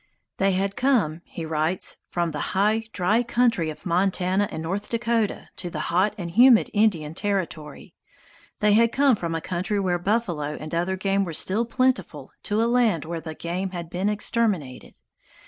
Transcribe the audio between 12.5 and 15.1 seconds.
a land where the game had been exterminated.